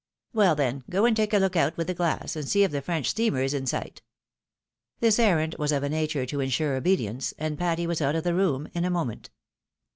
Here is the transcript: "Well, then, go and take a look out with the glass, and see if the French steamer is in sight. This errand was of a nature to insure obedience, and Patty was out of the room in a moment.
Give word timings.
"Well, 0.33 0.55
then, 0.55 0.83
go 0.89 1.05
and 1.05 1.15
take 1.15 1.31
a 1.31 1.37
look 1.37 1.55
out 1.55 1.77
with 1.77 1.85
the 1.85 1.93
glass, 1.93 2.35
and 2.35 2.49
see 2.49 2.63
if 2.63 2.71
the 2.71 2.81
French 2.81 3.07
steamer 3.11 3.43
is 3.43 3.53
in 3.53 3.67
sight. 3.67 4.01
This 4.99 5.19
errand 5.19 5.55
was 5.59 5.71
of 5.71 5.83
a 5.83 5.89
nature 5.89 6.25
to 6.25 6.39
insure 6.39 6.75
obedience, 6.75 7.35
and 7.37 7.55
Patty 7.55 7.85
was 7.85 8.01
out 8.01 8.15
of 8.15 8.23
the 8.23 8.33
room 8.33 8.67
in 8.73 8.83
a 8.83 8.89
moment. 8.89 9.29